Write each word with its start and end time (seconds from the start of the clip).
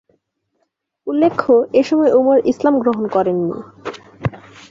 উল্লেখ্য 1.07 1.53
এসময় 1.73 2.11
উমর 2.11 2.37
ইসলাম 2.45 2.75
গ্রহণ 2.79 3.05
করেননি। 3.07 3.57